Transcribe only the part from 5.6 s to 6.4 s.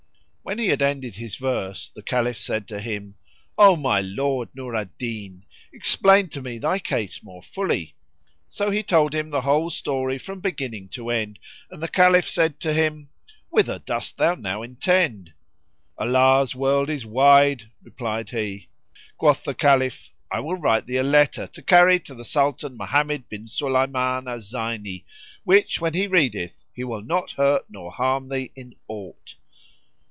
explain